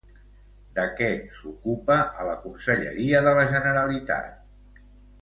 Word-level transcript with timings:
De 0.79 0.85
què 0.99 1.09
s'ocupa 1.41 1.99
a 2.23 2.27
la 2.31 2.35
Conselleria 2.47 3.23
de 3.31 3.37
la 3.41 3.47
Generalitat? 3.55 4.85